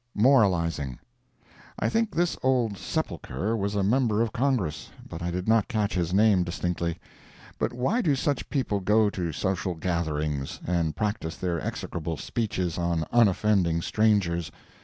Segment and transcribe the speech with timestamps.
[0.15, 0.97] MORALIZING.
[1.77, 5.93] I think this old sepulchre was a member of Congress, but I did not catch
[5.93, 6.97] his name distinctly.
[7.59, 13.05] But why do such people go to social gatherings, and practice their execrable speeches on
[13.11, 14.49] unoffending strangers?